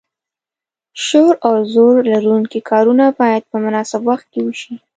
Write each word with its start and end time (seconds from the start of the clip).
شور 1.05 1.33
او 1.47 1.53
زور 1.73 1.95
لرونکي 2.11 2.59
کارونه 2.69 3.05
باید 3.19 3.43
په 3.51 3.57
مناسب 3.65 4.01
وخت 4.09 4.25
کې 4.33 4.39
وشي. 4.43 4.73